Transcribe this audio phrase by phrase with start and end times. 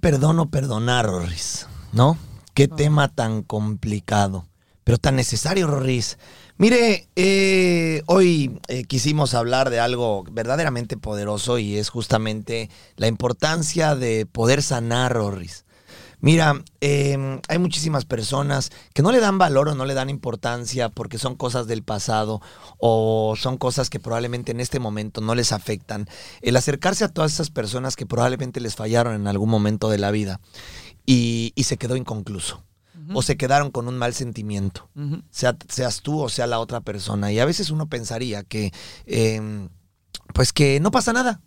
[0.00, 2.16] Perdón o perdonar, Rorris, ¿no?
[2.54, 4.46] Qué tema tan complicado,
[4.84, 6.18] pero tan necesario, Rorris.
[6.56, 13.94] Mire, eh, hoy eh, quisimos hablar de algo verdaderamente poderoso y es justamente la importancia
[13.94, 15.64] de poder sanar, Rorris.
[16.20, 20.88] Mira, eh, hay muchísimas personas que no le dan valor o no le dan importancia
[20.88, 22.40] porque son cosas del pasado
[22.78, 26.08] o son cosas que probablemente en este momento no les afectan.
[26.40, 30.10] El acercarse a todas esas personas que probablemente les fallaron en algún momento de la
[30.10, 30.40] vida
[31.06, 32.64] y, y se quedó inconcluso.
[33.14, 34.90] O se quedaron con un mal sentimiento,
[35.30, 37.32] sea, seas tú o sea la otra persona.
[37.32, 38.72] Y a veces uno pensaría que,
[39.06, 39.68] eh,
[40.34, 41.40] pues que no pasa nada,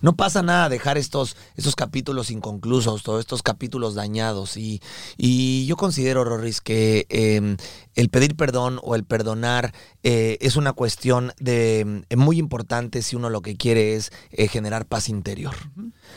[0.00, 4.56] no pasa nada dejar estos, estos capítulos inconclusos, todos estos capítulos dañados.
[4.56, 4.80] Y,
[5.16, 7.56] y yo considero, Rorris, que eh,
[7.94, 13.16] el pedir perdón o el perdonar eh, es una cuestión de eh, muy importante si
[13.16, 15.54] uno lo que quiere es eh, generar paz interior.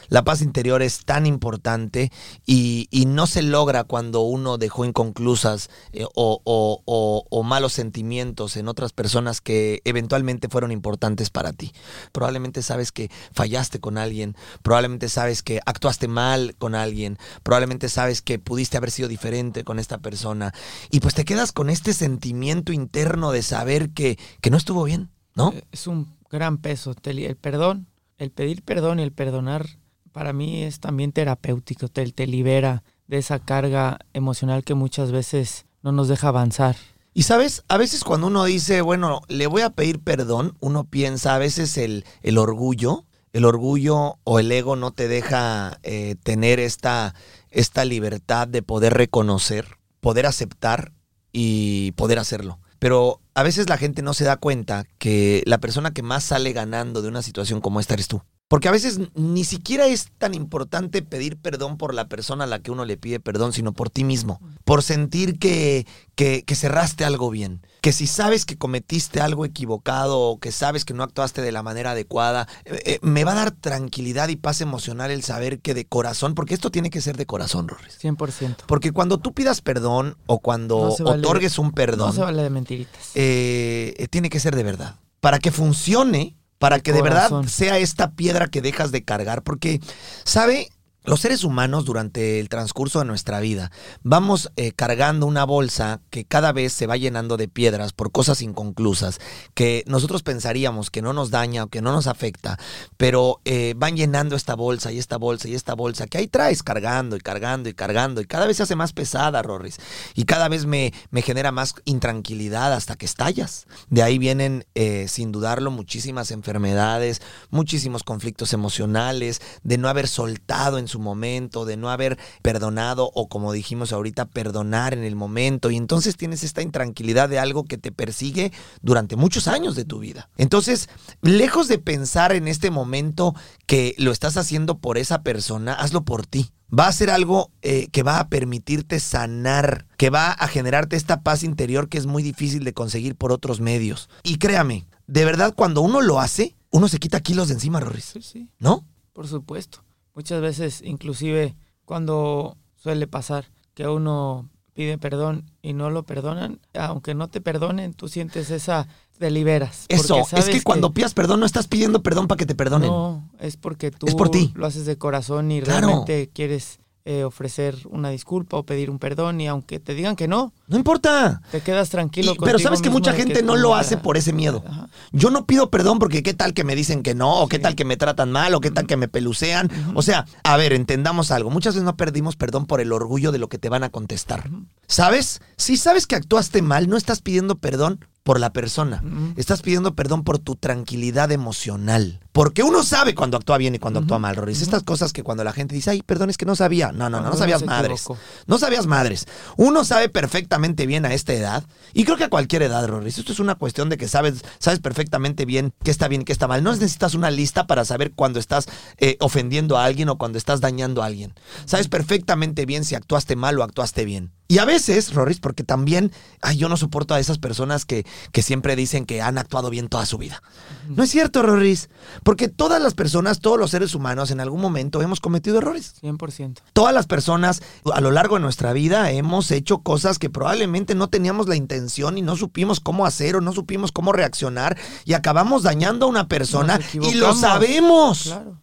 [0.09, 2.11] La paz interior es tan importante
[2.45, 7.73] y, y, no se logra cuando uno dejó inconclusas eh, o, o, o, o, malos
[7.73, 11.73] sentimientos en otras personas que eventualmente fueron importantes para ti.
[12.11, 18.21] Probablemente sabes que fallaste con alguien, probablemente sabes que actuaste mal con alguien, probablemente sabes
[18.21, 20.53] que pudiste haber sido diferente con esta persona
[20.91, 25.09] y pues te quedas con este sentimiento interno de saber que, que no estuvo bien,
[25.35, 25.53] ¿no?
[25.71, 26.95] Es un gran peso.
[27.03, 29.67] El perdón, el pedir perdón y el perdonar
[30.11, 35.65] para mí es también terapéutico, te, te, libera de esa carga emocional que muchas veces
[35.81, 36.75] no nos deja avanzar.
[37.13, 41.35] Y sabes, a veces cuando uno dice, bueno, le voy a pedir perdón, uno piensa
[41.35, 46.59] a veces el, el orgullo, el orgullo o el ego no te deja eh, tener
[46.59, 47.15] esta,
[47.49, 50.93] esta libertad de poder reconocer, poder aceptar
[51.31, 52.59] y poder hacerlo.
[52.77, 56.53] Pero a veces la gente no se da cuenta que la persona que más sale
[56.53, 58.21] ganando de una situación como esta eres tú.
[58.53, 62.59] Porque a veces ni siquiera es tan importante pedir perdón por la persona a la
[62.59, 64.39] que uno le pide perdón, sino por ti mismo.
[64.63, 67.65] Por sentir que, que, que, cerraste algo bien.
[67.81, 71.63] Que si sabes que cometiste algo equivocado o que sabes que no actuaste de la
[71.63, 75.73] manera adecuada, eh, eh, me va a dar tranquilidad y paz emocional el saber que
[75.73, 77.97] de corazón, porque esto tiene que ser de corazón, Rorris.
[78.03, 78.57] 100%.
[78.67, 82.09] Porque cuando tú pidas perdón o cuando no vale otorgues un perdón.
[82.09, 83.09] No se vale de mentiritas.
[83.15, 84.99] Eh, tiene que ser de verdad.
[85.21, 89.43] Para que funcione, para que de verdad sea esta piedra que dejas de cargar.
[89.43, 89.81] Porque,
[90.23, 90.69] ¿sabe?
[91.05, 93.71] Los seres humanos durante el transcurso de nuestra vida
[94.03, 98.41] vamos eh, cargando una bolsa que cada vez se va llenando de piedras por cosas
[98.41, 99.19] inconclusas
[99.53, 102.57] que nosotros pensaríamos que no nos daña o que no nos afecta,
[102.95, 106.63] pero eh, van llenando esta bolsa y esta bolsa y esta bolsa que ahí traes
[106.63, 109.79] cargando y cargando y cargando y cada vez se hace más pesada, Rorris,
[110.15, 113.67] y cada vez me, me genera más intranquilidad hasta que estallas.
[113.89, 120.77] De ahí vienen, eh, sin dudarlo, muchísimas enfermedades, muchísimos conflictos emocionales, de no haber soltado
[120.77, 125.69] en su momento, de no haber perdonado o como dijimos ahorita, perdonar en el momento.
[125.69, 128.51] Y entonces tienes esta intranquilidad de algo que te persigue
[128.81, 130.29] durante muchos años de tu vida.
[130.37, 130.89] Entonces,
[131.21, 133.35] lejos de pensar en este momento
[133.65, 136.51] que lo estás haciendo por esa persona, hazlo por ti.
[136.77, 141.21] Va a ser algo eh, que va a permitirte sanar, que va a generarte esta
[141.21, 144.09] paz interior que es muy difícil de conseguir por otros medios.
[144.23, 148.05] Y créame, de verdad, cuando uno lo hace, uno se quita kilos de encima, Rorris.
[148.05, 148.49] Sí, sí.
[148.57, 148.83] ¿No?
[149.13, 149.83] Por supuesto.
[150.13, 151.55] Muchas veces, inclusive
[151.85, 157.93] cuando suele pasar que uno pide perdón y no lo perdonan, aunque no te perdonen,
[157.93, 158.87] tú sientes esa,
[159.17, 159.85] te liberas.
[159.89, 162.89] Eso, es que cuando pidas perdón no estás pidiendo perdón para que te perdonen.
[162.89, 164.51] No, es porque tú es por ti.
[164.55, 165.87] lo haces de corazón y claro.
[165.87, 170.27] realmente quieres eh, ofrecer una disculpa o pedir un perdón y aunque te digan que
[170.29, 171.41] no, No importa.
[171.51, 172.31] te quedas tranquilo.
[172.33, 174.63] Y- pero sabes que mucha gente no lo hace por ese miedo.
[174.65, 174.87] Ajá.
[175.11, 177.61] Yo no pido perdón porque qué tal que me dicen que no, o qué Sí.
[177.63, 179.69] tal que me tratan mal, o qué tal que me pelucean.
[179.95, 181.49] O sea, a ver, entendamos algo.
[181.49, 184.49] Muchas veces no perdimos perdón por el orgullo de lo que te van a contestar.
[184.87, 185.41] ¿Sabes?
[185.57, 189.03] Si sabes que actuaste mal, no estás pidiendo perdón por la persona.
[189.35, 192.21] Estás pidiendo perdón por tu tranquilidad emocional.
[192.33, 194.61] Porque uno sabe cuando actúa bien y cuando actúa mal, Roris.
[194.63, 196.91] Estas cosas que cuando la gente dice, ay, perdón, es que no sabía.
[196.91, 198.01] No, no, no, no sabías madres.
[198.01, 198.19] equivocó.
[198.47, 199.27] No sabías madres.
[199.55, 201.63] Uno sabe perfectamente bien a esta edad,
[201.93, 203.19] y creo que a cualquier edad, Roris.
[203.19, 206.33] Esto es una cuestión de que sabes, sabes perfectamente bien qué está bien y qué
[206.33, 206.63] está mal.
[206.63, 208.65] No necesitas una lista para saber cuando estás
[208.97, 211.35] eh, ofendiendo a alguien o cuando estás dañando a alguien.
[211.65, 214.31] Sabes perfectamente bien si actuaste mal o actuaste bien.
[214.47, 218.43] Y a veces, Roris, porque también, ay, yo no soporto a esas personas que, que
[218.43, 220.43] siempre dicen que han actuado bien toda su vida.
[220.89, 221.89] No es cierto, Roris.
[222.23, 225.95] Porque todas las personas, todos los seres humanos, en algún momento hemos cometido errores.
[226.01, 226.59] 100%.
[226.73, 227.61] Todas las personas
[227.93, 232.17] a lo largo de nuestra vida hemos hecho cosas que probablemente no teníamos la intención
[232.17, 236.27] y no supimos cómo hacer o no supimos cómo reaccionar y acabamos dañando a una
[236.27, 238.23] persona y lo sabemos.
[238.23, 238.62] Claro.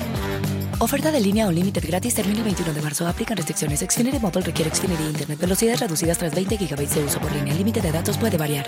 [0.83, 3.07] Oferta de línea o límite gratis termina el 21 de marzo.
[3.07, 3.81] Aplican restricciones.
[3.81, 5.39] Xfinity Mobile requiere Xfinity Internet.
[5.39, 7.53] Velocidades reducidas tras 20 GB de uso por línea.
[7.53, 8.65] El límite de datos puede variar.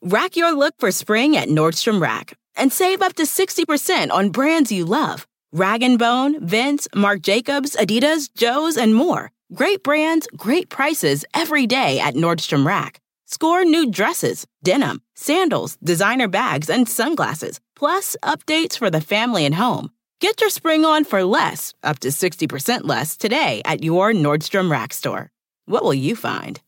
[0.00, 4.72] Rack your look for spring at Nordstrom Rack and save up to 60% on brands
[4.72, 5.26] you love.
[5.52, 9.32] Rag & Bone, Vince, Marc Jacobs, Adidas, Joe's, and more.
[9.52, 13.00] Great brands, great prices every day at Nordstrom Rack.
[13.26, 19.54] Score new dresses, denim, sandals, designer bags, and sunglasses, plus updates for the family and
[19.54, 19.90] home.
[20.18, 24.94] Get your spring on for less, up to 60% less, today at your Nordstrom Rack
[24.94, 25.30] store.
[25.66, 26.60] What will you find?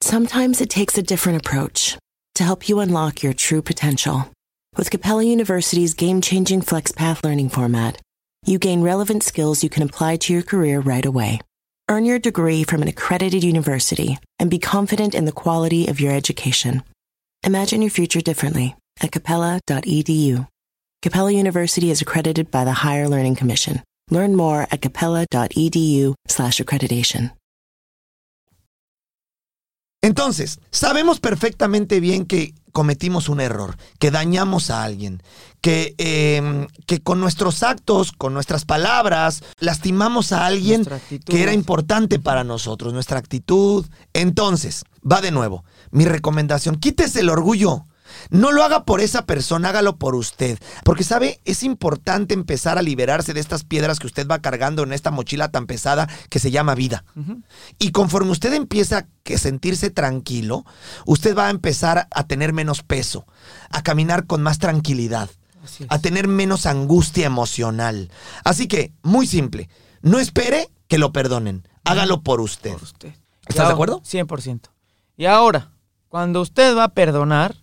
[0.00, 1.96] Sometimes it takes a different approach
[2.34, 4.28] to help you unlock your true potential.
[4.76, 7.98] With Capella University's game changing FlexPath learning format,
[8.44, 11.40] you gain relevant skills you can apply to your career right away.
[11.88, 16.12] Earn your degree from an accredited university and be confident in the quality of your
[16.12, 16.82] education.
[17.44, 20.46] Imagine your future differently at capella.edu.
[21.02, 23.82] Capella University is accredited by the Higher Learning Commission.
[24.10, 27.32] Learn more at capella.edu/slash accreditation.
[30.02, 35.20] Entonces, sabemos perfectamente bien que cometimos un error, que dañamos a alguien,
[35.60, 40.86] que, eh, que con nuestros actos, con nuestras palabras, lastimamos a alguien
[41.24, 43.86] que era importante para nosotros, nuestra actitud.
[44.12, 47.86] Entonces, va de nuevo, mi recomendación, quítese el orgullo.
[48.30, 50.58] No lo haga por esa persona, hágalo por usted.
[50.84, 51.40] Porque, ¿sabe?
[51.44, 55.50] Es importante empezar a liberarse de estas piedras que usted va cargando en esta mochila
[55.50, 57.04] tan pesada que se llama vida.
[57.78, 60.64] Y conforme usted empieza a sentirse tranquilo,
[61.06, 63.26] usted va a empezar a tener menos peso,
[63.70, 65.30] a caminar con más tranquilidad,
[65.88, 68.10] a tener menos angustia emocional.
[68.44, 69.68] Así que, muy simple,
[70.02, 72.72] no espere que lo perdonen, hágalo por usted.
[72.72, 73.12] por usted.
[73.42, 74.02] ¿Estás ahora- de acuerdo?
[74.04, 74.70] 100%.
[75.16, 75.70] Y ahora,
[76.08, 77.56] cuando usted va a perdonar,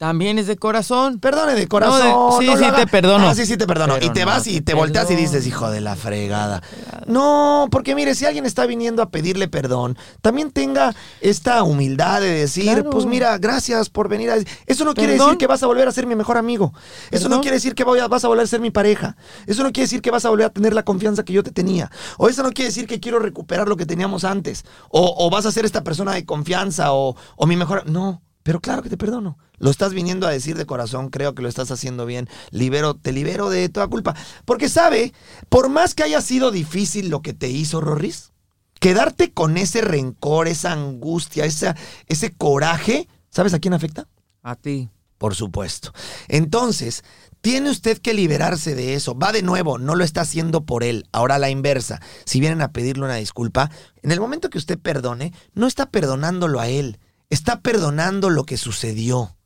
[0.00, 1.20] también es de corazón.
[1.20, 2.08] Perdone de corazón.
[2.08, 3.28] No, de- sí, no sí, te perdono.
[3.28, 3.92] Ah, sí, sí, te perdono.
[3.96, 6.62] Pero y te no vas y te volteas y dices, hijo de la fregada.
[7.06, 12.30] No, porque mire, si alguien está viniendo a pedirle perdón, también tenga esta humildad de
[12.32, 12.88] decir, Claro.
[12.88, 14.36] pues mira, gracias por venir a...
[14.64, 16.72] Eso no quiere decir que vas a volver a ser mi mejor amigo.
[17.10, 19.18] Eso no quiere decir que voy a- vas a volver a ser mi pareja.
[19.46, 21.50] Eso no quiere decir que vas a volver a tener la confianza que yo te
[21.50, 21.90] tenía.
[22.16, 24.64] O eso no quiere decir que quiero recuperar lo que teníamos antes.
[24.88, 27.86] O, o vas a ser esta persona de confianza o, o mi mejor...
[27.86, 28.22] No.
[28.42, 29.38] Pero claro que te perdono.
[29.58, 32.28] Lo estás viniendo a decir de corazón, creo que lo estás haciendo bien.
[32.50, 34.14] Libero, te libero de toda culpa.
[34.44, 35.12] Porque sabe,
[35.48, 38.32] por más que haya sido difícil lo que te hizo Rorris,
[38.78, 44.08] quedarte con ese rencor, esa angustia, esa, ese coraje, ¿sabes a quién afecta?
[44.42, 44.88] A ti.
[45.18, 45.92] Por supuesto.
[46.28, 47.04] Entonces,
[47.40, 49.14] Tiene usted que liberarse de eso.
[49.14, 51.06] Va de nuevo, no lo está haciendo por él.
[51.10, 52.00] Ahora la inversa.
[52.24, 53.70] Si vienen a pedirle una disculpa,
[54.02, 56.98] en el momento que usted perdone, no está perdonándolo a él,
[57.30, 59.36] está perdonando lo que sucedió.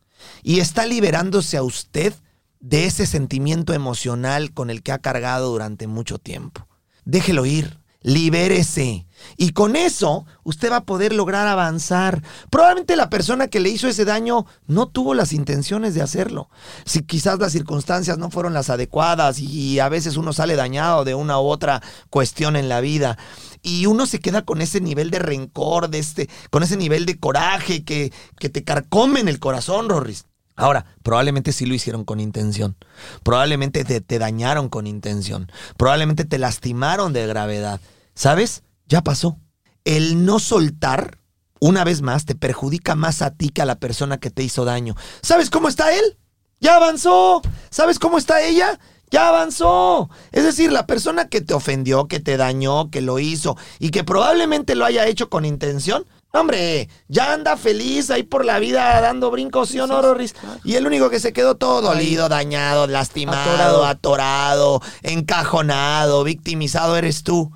[0.43, 2.15] Y está liberándose a usted
[2.61, 6.67] de ese sentimiento emocional con el que ha cargado durante mucho tiempo.
[7.05, 9.07] Déjelo ir, libérese.
[9.37, 12.23] Y con eso usted va a poder lograr avanzar.
[12.51, 16.51] Probablemente la persona que le hizo ese daño no tuvo las intenciones de hacerlo.
[16.85, 21.15] Si quizás las circunstancias no fueron las adecuadas y a veces uno sale dañado de
[21.15, 23.19] una u otra cuestión en la vida.
[23.63, 27.19] Y uno se queda con ese nivel de rencor, de este, con ese nivel de
[27.19, 30.27] coraje que, que te carcome en el corazón, Rorris.
[30.57, 32.77] Ahora, probablemente sí lo hicieron con intención.
[33.25, 35.51] Probablemente te, te, dañaron con intención.
[35.77, 37.81] Probablemente te lastimaron de gravedad.
[38.15, 38.63] ¿Sabes?
[38.87, 39.39] Ya pasó.
[39.85, 41.19] El no soltar,
[41.61, 44.65] una vez más, te perjudica más a ti que a la persona que te hizo
[44.65, 44.95] daño.
[45.23, 46.19] ¿Sabes cómo está él?
[46.61, 47.43] Ya avanzó.
[47.71, 48.79] ¿Sabes cómo está ella?
[49.11, 50.09] Ya avanzó.
[50.33, 54.05] Es decir, la persona que te ofendió, que te dañó, que lo hizo y que
[54.05, 56.07] probablemente lo haya hecho con intención,
[56.37, 60.35] Hombre, ya anda feliz ahí por la vida dando brincos, ¿sí o no, Rorris?
[60.65, 63.85] Y el único que se quedó todo dolido, dañado, lastimado, atorado.
[63.85, 67.53] atorado, encajonado, victimizado eres tú.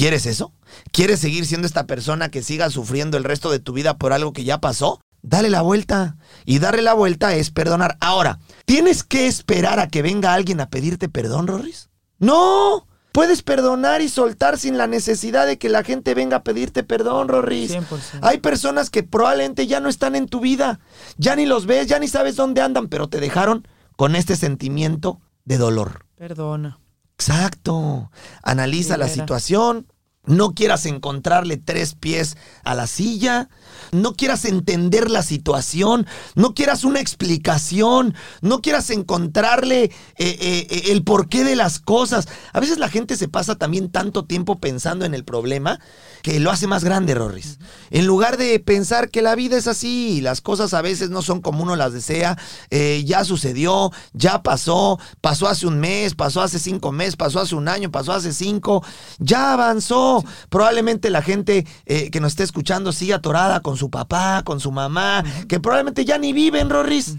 [0.00, 0.54] ¿Quieres eso?
[0.92, 4.32] ¿Quieres seguir siendo esta persona que siga sufriendo el resto de tu vida por algo
[4.32, 4.98] que ya pasó?
[5.20, 6.16] Dale la vuelta.
[6.46, 7.98] Y darle la vuelta es perdonar.
[8.00, 11.90] Ahora, ¿tienes que esperar a que venga alguien a pedirte perdón, Rorris?
[12.18, 12.86] No.
[13.12, 17.28] Puedes perdonar y soltar sin la necesidad de que la gente venga a pedirte perdón,
[17.28, 17.72] Rorris.
[17.72, 18.20] 100%.
[18.22, 20.80] Hay personas que probablemente ya no están en tu vida.
[21.18, 25.20] Ya ni los ves, ya ni sabes dónde andan, pero te dejaron con este sentimiento
[25.44, 26.06] de dolor.
[26.16, 26.79] Perdona.
[27.20, 28.10] Exacto.
[28.42, 29.06] Analiza Libera.
[29.06, 29.86] la situación.
[30.26, 33.48] No quieras encontrarle tres pies a la silla.
[33.90, 36.06] No quieras entender la situación.
[36.34, 38.14] No quieras una explicación.
[38.42, 42.28] No quieras encontrarle eh, eh, el porqué de las cosas.
[42.52, 45.80] A veces la gente se pasa también tanto tiempo pensando en el problema
[46.22, 47.58] que lo hace más grande, Rorris.
[47.90, 51.22] En lugar de pensar que la vida es así y las cosas a veces no
[51.22, 52.36] son como uno las desea,
[52.68, 57.54] eh, ya sucedió, ya pasó, pasó hace un mes, pasó hace cinco meses, pasó hace
[57.54, 58.84] un año, pasó hace cinco,
[59.18, 60.09] ya avanzó.
[60.48, 64.70] Probablemente la gente eh, que nos esté escuchando sigue atorada con su papá, con su
[64.72, 67.16] mamá, que probablemente ya ni viven, Rorris.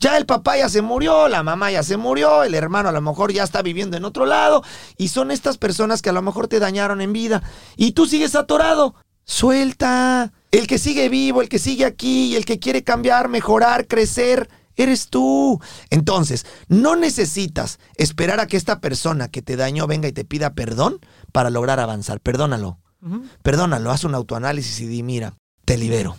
[0.00, 3.00] Ya el papá ya se murió, la mamá ya se murió, el hermano a lo
[3.00, 4.62] mejor ya está viviendo en otro lado.
[4.96, 7.42] Y son estas personas que a lo mejor te dañaron en vida.
[7.76, 8.94] Y tú sigues atorado.
[9.24, 10.32] Suelta.
[10.50, 15.08] El que sigue vivo, el que sigue aquí, el que quiere cambiar, mejorar, crecer, eres
[15.08, 15.60] tú.
[15.90, 20.54] Entonces, no necesitas esperar a que esta persona que te dañó venga y te pida
[20.54, 20.98] perdón
[21.30, 22.20] para lograr avanzar.
[22.20, 22.78] Perdónalo.
[23.02, 23.22] Uh -huh.
[23.42, 25.34] Perdónalo, haz un autoanálisis y di, mira,
[25.64, 26.16] te libero.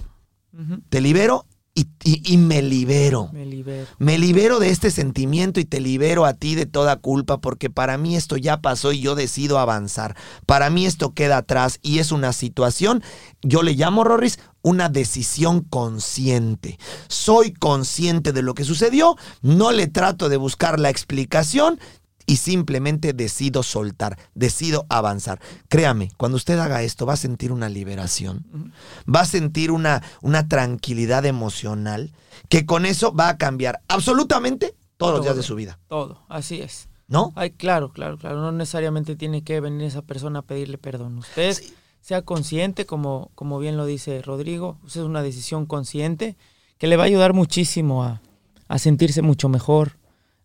[0.54, 0.84] Uh -huh.
[0.90, 3.30] Te libero y, y, y, me libero.
[3.32, 3.88] Me libero.
[3.98, 7.98] Me libero de este sentimiento y te libero a ti de toda culpa porque para
[7.98, 10.18] mí esto ya pasó y yo decido avanzar.
[10.46, 13.02] Para mí esto queda atrás y es una situación,
[13.42, 16.78] yo le llamo, Rorris, una decisión consciente.
[17.08, 21.80] Soy consciente de lo que sucedió, no le trato de buscar la explicación,
[22.26, 25.40] y simplemente decido soltar, decido avanzar.
[25.70, 28.74] Créame, cuando usted haga esto va a sentir una liberación,
[29.14, 32.12] va a sentir una, una tranquilidad emocional
[32.50, 35.80] que con eso va a cambiar absolutamente todos todo, los días de su vida.
[35.88, 36.88] Todo, así es.
[37.08, 37.34] ¿No?
[37.36, 38.40] Ay, claro, claro, claro.
[38.40, 41.18] No necesariamente tiene que venir esa persona a pedirle perdón.
[41.18, 41.74] Usted sí.
[42.00, 46.38] sea consciente, como, como bien lo dice Rodrigo, es una decisión consciente
[46.78, 48.22] que le va a ayudar muchísimo a,
[48.70, 49.98] a sentirse mucho mejor,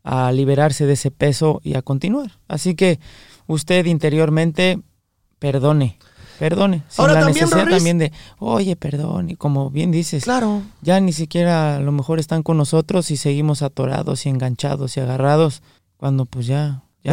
[0.08, 2.30] a liberarse de ese peso y a continuar.
[2.46, 3.00] Así que
[3.48, 4.78] usted interiormente
[5.40, 5.98] perdone,
[6.38, 6.84] perdone.
[6.88, 10.62] Sin Ahora la también, necesidad también de, oye, perdón, y como bien dices, Claro.
[10.80, 15.00] ya ni siquiera a lo mejor están con nosotros y seguimos atorados y enganchados y
[15.00, 15.62] agarrados,
[15.96, 16.82] cuando pues ya...
[17.02, 17.12] ya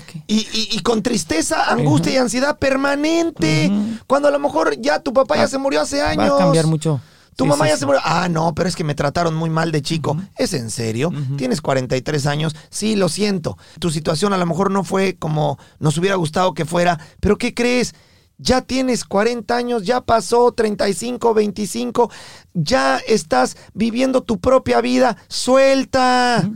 [0.00, 3.70] que- y, y- y con tristeza, angustia y ansiedad permanente.
[4.06, 6.30] Cuando a lo mejor ya tu papá ya se murió hace años.
[6.32, 7.00] Va a cambiar mucho.
[7.36, 7.80] Tu Sí, mamá sí, ya sí.
[7.80, 8.00] se murió.
[8.04, 10.16] Ah, no, pero es que me trataron muy mal de chico.
[10.36, 11.08] ¿Es en serio?
[11.08, 11.36] Ujú.
[11.36, 12.54] Tienes 43 años.
[12.70, 13.56] Sí, lo siento.
[13.80, 16.98] Tu situación a lo mejor no fue como nos hubiera gustado que fuera.
[17.20, 17.94] Pero ¿qué crees?
[18.36, 22.10] Ya tienes 40 años, ya pasó 35, 25,
[22.52, 26.48] ya estás viviendo tu propia vida, suelta.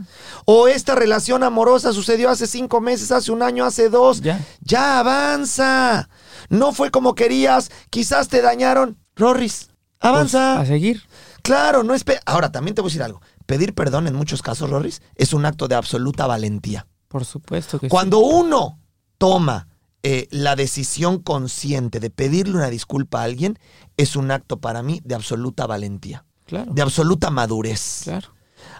[0.45, 4.19] O esta relación amorosa sucedió hace cinco meses, hace un año, hace dos.
[4.21, 4.45] Ya.
[4.61, 6.09] Ya avanza.
[6.49, 8.97] No fue como querías, quizás te dañaron.
[9.15, 10.55] Rorris, avanza.
[10.57, 11.03] Pues, a seguir.
[11.41, 12.03] Claro, no es...
[12.25, 13.21] Ahora, también te voy a decir algo.
[13.45, 16.87] Pedir perdón en muchos casos, Rorris, es un acto de absoluta valentía.
[17.07, 17.89] Por supuesto que sí.
[17.89, 18.79] Cuando uno
[19.17, 19.67] toma
[20.03, 23.57] eh, la decisión consciente de pedirle una disculpa a alguien,
[23.97, 28.01] es un acto para mí de absoluta valentía, Claro, de absoluta madurez.
[28.03, 28.29] claro.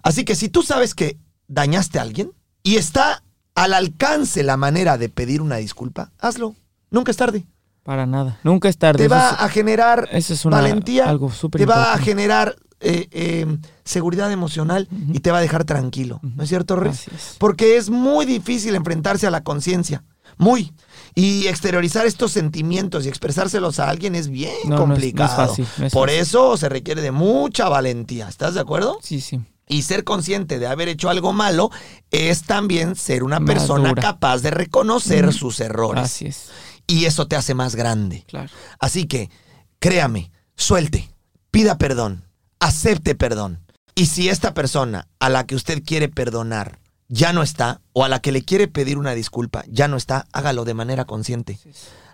[0.03, 2.31] Así que si tú sabes que dañaste a alguien,
[2.63, 3.23] y está
[3.55, 6.55] al alcance la manera de pedir una disculpa, hazlo.
[6.91, 7.45] Nunca es tarde.
[7.89, 8.37] Para nada.
[8.43, 8.99] Nunca es tarde.
[8.99, 12.55] Te va es- a generar eso es una- valentía, algo súper te va a generar
[12.81, 13.47] eh, eh,
[13.83, 16.19] seguridad emocional y te va a dejar tranquilo.
[16.21, 17.07] ¿No es cierto, Riz?
[17.07, 17.35] Es.
[17.39, 20.03] Porque es muy difícil enfrentarse a la conciencia.
[20.37, 20.71] Muy.
[21.15, 24.89] Y exteriorizar estos sentimientos y expresárselos a alguien es bien No, no es- no es
[24.99, 25.47] complicado.
[25.47, 26.21] fácil, Por fácil.
[26.21, 28.29] eso se requiere de mucha valentía.
[28.29, 28.99] ¿Estás de acuerdo?
[29.01, 29.41] Sí, sí.
[29.67, 31.71] Y ser consciente de haber hecho algo malo
[32.11, 33.53] es también ser una Madura.
[33.59, 36.03] persona capaz de reconocer sus errores.
[36.05, 36.49] Así es.
[36.89, 38.25] Y eso te hace más grande.
[38.27, 38.49] Claro.
[38.79, 39.29] Así que,
[39.77, 41.13] créame, suelte,
[41.51, 42.25] pida perdón,
[42.59, 43.59] acepte perdón.
[43.93, 48.09] Y si esta persona a la que usted quiere perdonar ya no está, o a
[48.09, 51.59] la que le quiere pedir una disculpa ya no está, hágalo de manera consciente.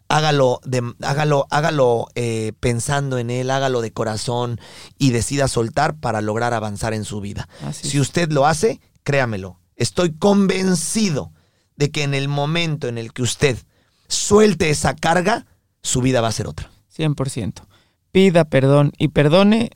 [0.10, 4.60] Hágalo, de, hágalo, hágalo eh, pensando en él, hágalo de corazón
[4.98, 7.48] y decida soltar para lograr avanzar en su vida.
[7.64, 11.32] Así si usted lo hace, créamelo, estoy convencido
[11.78, 13.58] de que en el momento en el que usted
[14.08, 15.46] suelte esa carga,
[15.82, 16.72] su vida va a ser otra.
[16.96, 17.66] 100%.
[18.12, 19.72] Pida perdón y perdone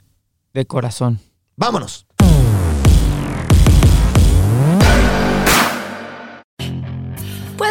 [0.54, 1.20] de corazón.
[1.56, 2.06] Vámonos.